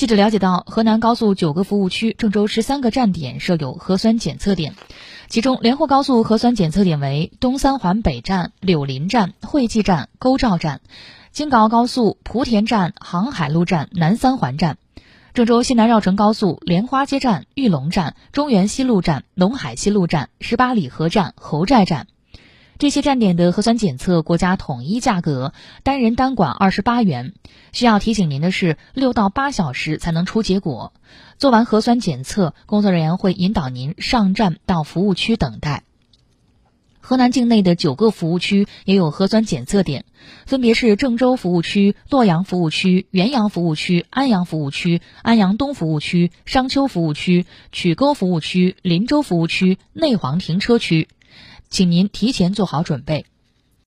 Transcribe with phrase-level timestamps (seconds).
[0.00, 4.74] 记者了解到，河南高速九个服务区，郑州十三个站点设有核酸检测点，
[5.28, 10.78] 其中连霍高速核酸检测点为东三环北站、柳林站、惠济站、沟赵站；
[11.32, 14.76] 京港澳高速莆田站、航海路站、南三环站；
[15.34, 22.06] 郑州西南绕城高速莲花街站、玉龙站、中原西路站、陇海西路站、十八里河站、侯寨站。
[22.80, 25.52] 这些站点的核酸检测，国家统一价格，
[25.82, 27.34] 单人单管二十八元。
[27.72, 30.94] 需要提醒您的是，六到八小时才能出结果。
[31.36, 35.82] 做完核酸检测，工作人员会引导您上站到服务区等待。
[37.00, 40.06] 河南境内的九个服务区也有核酸检测点，
[40.46, 51.08] 分别是郑州服务区、洛阳服务区、原阳服务区、安阳服务区、安阳东服务区、商丘服务区、曲沟服务区、林州服务区、内黄停车区。
[51.70, 53.26] 请您提前做好准备。